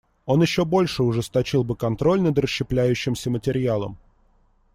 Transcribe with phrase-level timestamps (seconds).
[0.25, 3.99] Он еще больше ужесточил бы контроль над расщепляющимся материалом.